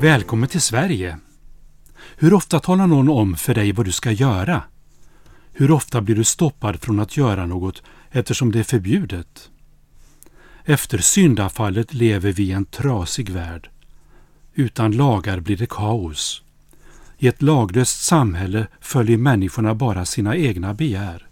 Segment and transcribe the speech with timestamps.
[0.00, 1.18] Välkommen till Sverige!
[2.16, 4.62] Hur ofta talar någon om för dig vad du ska göra?
[5.52, 9.50] Hur ofta blir du stoppad från att göra något eftersom det är förbjudet?
[10.64, 13.70] Efter syndafallet lever vi i en trasig värld.
[14.54, 16.42] Utan lagar blir det kaos.
[17.18, 21.26] I ett laglöst samhälle följer människorna bara sina egna begär.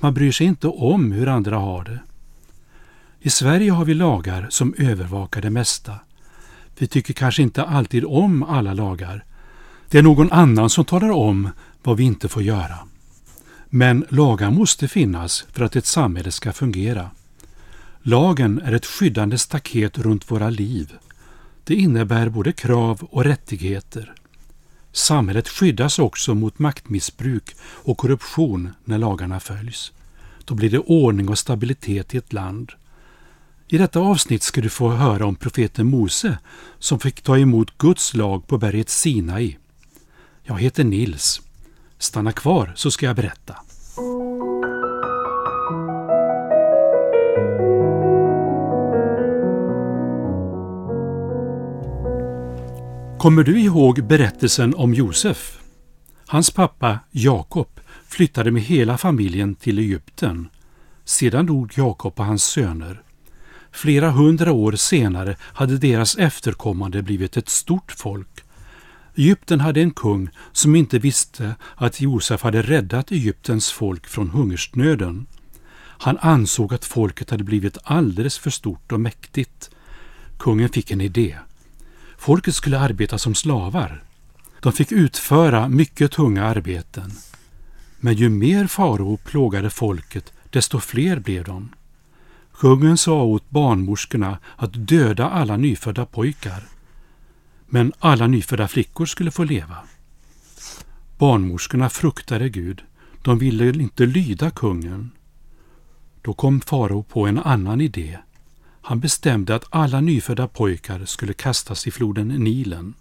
[0.00, 1.98] Man bryr sig inte om hur andra har det.
[3.20, 5.94] I Sverige har vi lagar som övervakar det mesta.
[6.78, 9.24] Vi tycker kanske inte alltid om alla lagar.
[9.88, 11.50] Det är någon annan som talar om
[11.82, 12.78] vad vi inte får göra.
[13.70, 17.10] Men lagar måste finnas för att ett samhälle ska fungera.
[18.02, 20.92] Lagen är ett skyddande staket runt våra liv.
[21.64, 24.14] Det innebär både krav och rättigheter.
[24.92, 29.92] Samhället skyddas också mot maktmissbruk och korruption när lagarna följs.
[30.44, 32.72] Då blir det ordning och stabilitet i ett land.
[33.70, 36.38] I detta avsnitt ska du få höra om profeten Mose
[36.78, 39.56] som fick ta emot Guds lag på berget Sinai.
[40.42, 41.40] Jag heter Nils.
[41.98, 43.56] Stanna kvar så ska jag berätta.
[53.18, 55.58] Kommer du ihåg berättelsen om Josef?
[56.26, 60.48] Hans pappa Jakob flyttade med hela familjen till Egypten.
[61.04, 63.02] Sedan dog Jakob och hans söner.
[63.72, 68.44] Flera hundra år senare hade deras efterkommande blivit ett stort folk.
[69.14, 75.26] Egypten hade en kung som inte visste att Josef hade räddat Egyptens folk från hungersnöden.
[76.00, 79.70] Han ansåg att folket hade blivit alldeles för stort och mäktigt.
[80.38, 81.36] Kungen fick en idé.
[82.18, 84.02] Folket skulle arbeta som slavar.
[84.60, 87.12] De fick utföra mycket tunga arbeten.
[88.00, 91.68] Men ju mer farao plågade folket, desto fler blev de.
[92.58, 96.62] Kungen sa åt barnmorskorna att döda alla nyfödda pojkar.
[97.66, 99.76] Men alla nyfödda flickor skulle få leva.
[101.18, 102.82] Barnmorskorna fruktade Gud.
[103.22, 105.10] De ville inte lyda kungen.
[106.22, 108.18] Då kom farao på en annan idé.
[108.82, 112.94] Han bestämde att alla nyfödda pojkar skulle kastas i floden Nilen.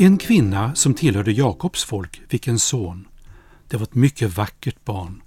[0.00, 3.08] En kvinna som tillhörde Jakobs folk fick en son.
[3.68, 5.22] Det var ett mycket vackert barn.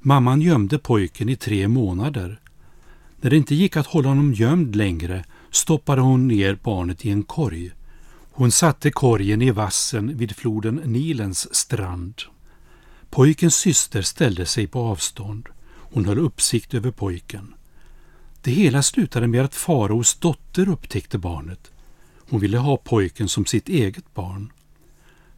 [0.00, 2.40] Mamman gömde pojken i tre månader.
[3.20, 7.22] När det inte gick att hålla honom gömd längre stoppade hon ner barnet i en
[7.22, 7.70] korg.
[8.32, 12.22] Hon satte korgen i vassen vid floden Nilens strand.
[13.10, 15.48] Pojkens syster ställde sig på avstånd.
[15.68, 17.54] Hon höll uppsikt över pojken.
[18.42, 21.70] Det hela slutade med att faraos dotter upptäckte barnet.
[22.28, 24.52] Hon ville ha pojken som sitt eget barn.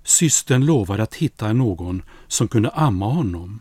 [0.04, 3.60] Systern lovade att hitta någon som kunde amma honom.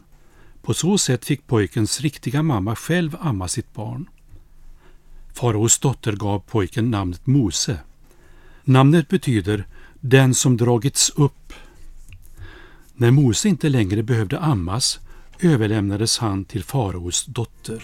[0.62, 4.10] På så sätt fick pojkens riktiga mamma själv amma sitt barn.
[5.34, 7.80] Faraos dotter gav pojken namnet Mose.
[8.64, 9.68] Namnet betyder
[10.00, 11.54] den som dragits upp.
[12.94, 15.00] När Mose inte längre behövde ammas
[15.40, 17.84] överlämnades han till faraos dotter.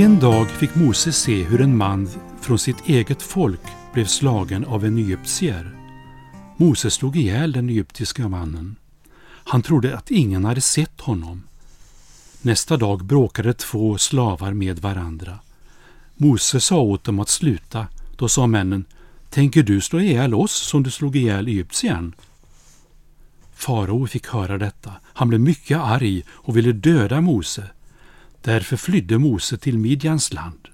[0.00, 3.60] En dag fick Mose se hur en man från sitt eget folk
[3.92, 5.76] blev slagen av en egyptier.
[6.56, 8.76] Mose slog ihjäl den egyptiska mannen.
[9.22, 11.42] Han trodde att ingen hade sett honom.
[12.42, 15.38] Nästa dag bråkade två slavar med varandra.
[16.16, 17.86] Mose sa åt dem att sluta.
[18.16, 18.84] Då sa männen,
[19.30, 22.12] tänker du slå ihjäl oss som du slog ihjäl egyptiern?
[23.54, 24.92] Farao fick höra detta.
[25.04, 27.70] Han blev mycket arg och ville döda Mose.
[28.42, 30.68] Därför flydde Mose till Midjans land.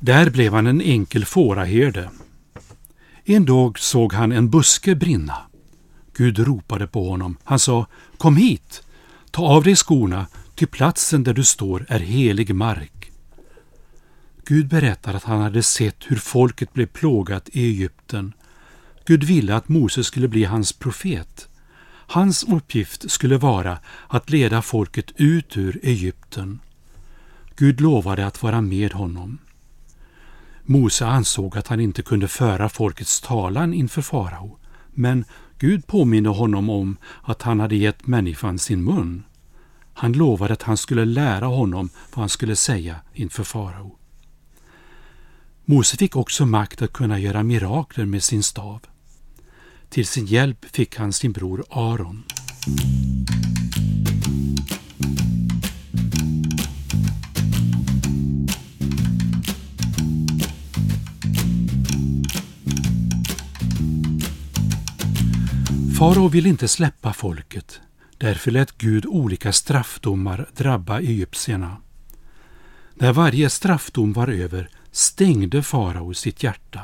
[0.00, 2.10] Där blev han en enkel fåraherde.
[3.24, 5.36] En dag såg han en buske brinna.
[6.16, 7.36] Gud ropade på honom.
[7.44, 7.86] Han sa
[8.18, 8.82] Kom hit!
[9.30, 13.12] Ta av dig skorna, ty platsen där du står är helig mark.
[14.44, 18.32] Gud berättar att han hade sett hur folket blev plågat i Egypten.
[19.04, 21.48] Gud ville att Mose skulle bli hans profet.
[22.12, 23.78] Hans uppgift skulle vara
[24.08, 26.60] att leda folket ut ur Egypten.
[27.56, 29.38] Gud lovade att vara med honom.
[30.62, 34.58] Mose ansåg att han inte kunde föra folkets talan inför farao,
[34.90, 35.24] men
[35.58, 39.22] Gud påminde honom om att han hade gett människan sin mun.
[39.94, 43.96] Han lovade att han skulle lära honom vad han skulle säga inför farao.
[45.64, 48.80] Mose fick också makt att kunna göra mirakler med sin stav.
[49.90, 52.24] Till sin hjälp fick han sin bror Aron.
[65.98, 67.80] Farao ville inte släppa folket.
[68.18, 71.76] Därför lät Gud olika straffdomar drabba egyptierna.
[72.94, 76.80] När varje straffdom var över stängde farao sitt hjärta.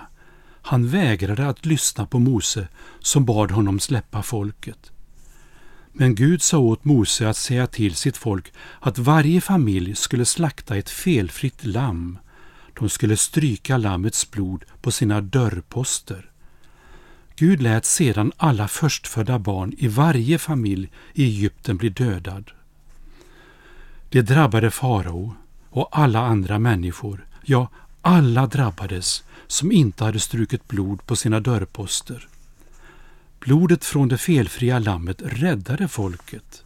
[0.68, 2.68] Han vägrade att lyssna på Mose
[3.00, 4.92] som bad honom släppa folket.
[5.92, 10.76] Men Gud sa åt Mose att säga till sitt folk att varje familj skulle slakta
[10.76, 12.18] ett felfritt lamm.
[12.78, 16.30] De skulle stryka lammets blod på sina dörrposter.
[17.36, 22.50] Gud lät sedan alla förstfödda barn i varje familj i Egypten bli dödad.
[24.08, 25.34] Det drabbade farao
[25.70, 27.68] och alla andra människor, ja,
[28.02, 32.28] alla drabbades som inte hade strukit blod på sina dörrposter.
[33.40, 36.62] Blodet från det felfria lammet räddade folket.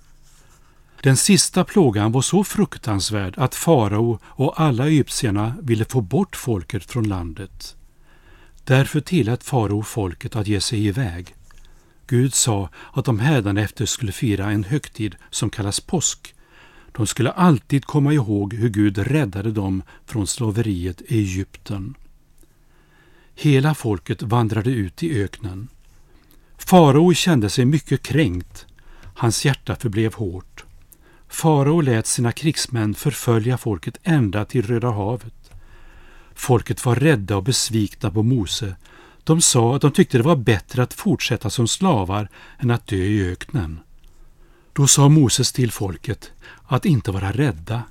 [1.03, 6.85] Den sista plågan var så fruktansvärd att farao och alla egyptierna ville få bort folket
[6.85, 7.77] från landet.
[8.65, 11.35] Därför tillät farao folket att ge sig iväg.
[12.07, 16.35] Gud sa att de hädanefter skulle fira en högtid som kallas påsk.
[16.93, 21.95] De skulle alltid komma ihåg hur Gud räddade dem från slaveriet i Egypten.
[23.43, 25.69] Hela folket vandrade ut i öknen.
[26.59, 28.67] Farao kände sig mycket kränkt.
[29.15, 30.65] Hans hjärta förblev hårt.
[31.29, 35.51] Farao lät sina krigsmän förfölja folket ända till Röda havet.
[36.35, 38.77] Folket var rädda och besvikna på Mose.
[39.25, 42.29] De sa att de tyckte det var bättre att fortsätta som slavar
[42.59, 43.81] än att dö i öknen.
[44.73, 46.33] Då sa Moses till folket
[46.63, 47.83] att inte vara rädda.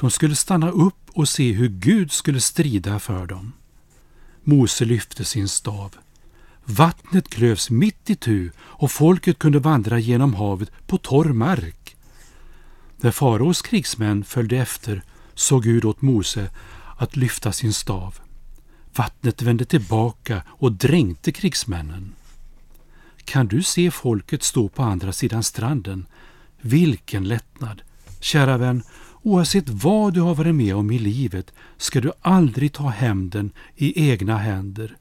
[0.00, 3.52] De skulle stanna upp och se hur Gud skulle strida för dem.
[4.44, 5.94] Mose lyfte sin stav.
[6.64, 11.96] Vattnet klövs mitt i tu och folket kunde vandra genom havet på torr mark.
[12.96, 15.02] När faraos krigsmän följde efter
[15.34, 16.50] såg Gud åt Mose
[16.96, 18.18] att lyfta sin stav.
[18.96, 22.12] Vattnet vände tillbaka och dränkte krigsmännen.
[23.24, 26.06] Kan du se folket stå på andra sidan stranden?
[26.60, 27.82] Vilken lättnad!
[28.20, 28.82] Kära vän,
[29.24, 34.10] oavsett vad du har varit med om i livet ska du aldrig ta hämnden i
[34.10, 34.96] egna händer.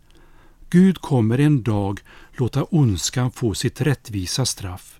[0.70, 2.00] Gud kommer en dag
[2.32, 5.00] låta ondskan få sitt rättvisa straff.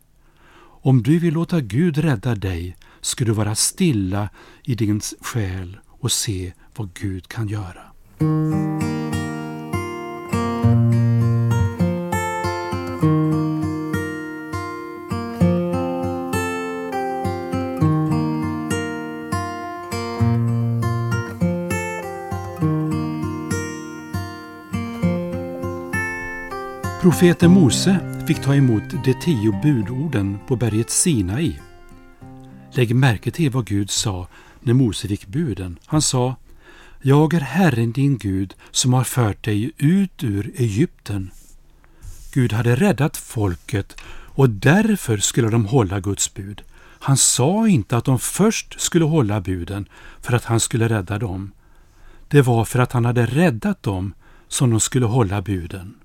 [0.82, 4.30] Om du vill låta Gud rädda dig ska du vara stilla
[4.64, 7.82] i din själ och se vad Gud kan göra.
[27.04, 31.60] Profeten Mose fick ta emot de tio budorden på berget Sinai.
[32.72, 34.28] Lägg märke till vad Gud sa
[34.60, 35.80] när Mose fick buden.
[35.86, 36.36] Han sa
[37.02, 41.32] Jag är Herren din Gud som har fört dig ut ur Egypten.
[42.34, 44.02] Gud hade räddat folket
[44.36, 46.62] och därför skulle de hålla Guds bud.
[47.00, 49.90] Han sa inte att de först skulle hålla buden
[50.22, 51.52] för att han skulle rädda dem.
[52.28, 54.14] Det var för att han hade räddat dem
[54.48, 55.96] som de skulle hålla buden.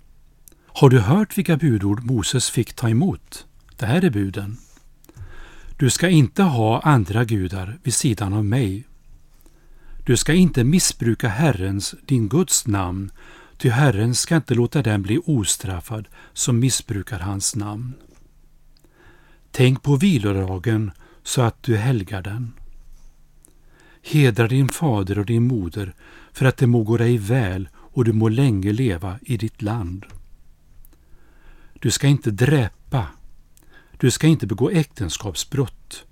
[0.79, 3.47] Har du hört vilka budord Moses fick ta emot?
[3.77, 4.57] Det här är buden.
[5.77, 8.85] Du ska inte ha andra gudar vid sidan av mig.
[10.07, 13.11] Du ska inte missbruka Herrens, din Guds namn,
[13.57, 17.95] ty Herren ska inte låta den bli ostraffad som missbrukar hans namn.
[19.51, 20.91] Tänk på vilodagen
[21.23, 22.53] så att du helgar den.
[24.03, 25.95] Hedra din fader och din moder
[26.33, 30.07] för att det må gå dig väl och du må länge leva i ditt land.
[31.81, 33.07] Du ska inte dräpa,
[34.01, 36.05] du ska inte begå äktenskapsbrott.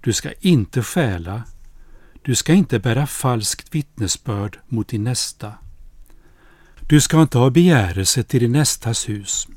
[0.00, 1.42] Du ska inte stjäla.
[2.22, 5.52] Du ska inte bära falskt vittnesbörd mot din nästa.
[6.88, 9.48] Du ska inte ha begärelse till din nästas hus.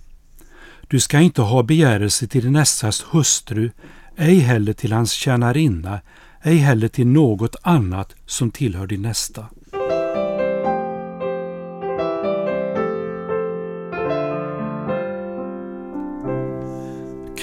[0.87, 3.71] Du ska inte ha begärelse till din nästas hustru,
[4.15, 5.99] ej heller till hans tjänarinna,
[6.41, 9.45] ej heller till något annat som tillhör din nästa.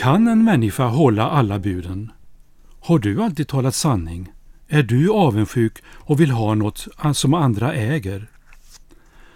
[0.05, 2.13] Kan en människa hålla alla buden?
[2.81, 4.33] Har du alltid talat sanning?
[4.69, 8.31] Är du avundsjuk och vill ha något som andra äger?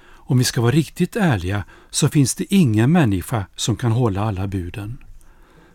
[0.04, 4.46] Om vi ska vara riktigt ärliga så finns det ingen människa som kan hålla alla
[4.46, 4.98] buden.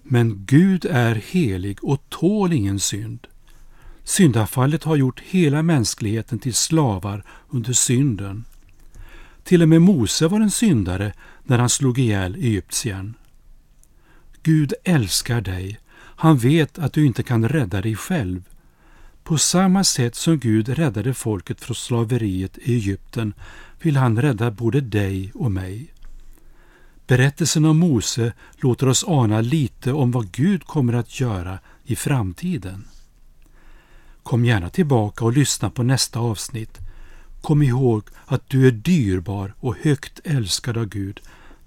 [0.03, 3.27] Men Gud är helig och tål ingen synd.
[4.03, 8.45] Syndafallet har gjort hela mänskligheten till slavar under synden.
[9.43, 13.13] Till och med Mose var en syndare när han slog ihjäl Egyptiern.
[14.43, 15.79] Gud älskar dig.
[15.95, 18.43] Han vet att du inte kan rädda dig själv.
[19.23, 23.33] På samma sätt som Gud räddade folket från slaveriet i Egypten
[23.81, 25.93] vill han rädda både dig och mig.
[27.07, 32.88] Berättelsen om Mose låter oss ana lite om vad Gud kommer att göra i framtiden.
[34.23, 36.79] Kom gärna tillbaka och lyssna på nästa avsnitt.
[37.41, 41.19] Kom ihåg att du är dyrbar och högt älskad av Gud,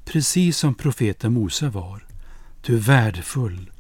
[0.05, 2.06] precis som profeten Mose var.
[2.67, 3.71] Du är värdefull.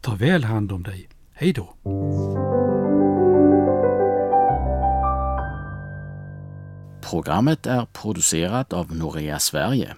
[0.00, 1.08] Ta väl hand om dig.
[1.32, 1.74] Hej då!
[7.10, 9.96] Programmet är producerat av Norea Sverige.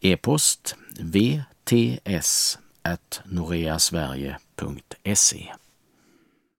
[0.00, 2.58] E-post vts
[3.24, 5.52] noreasverige.se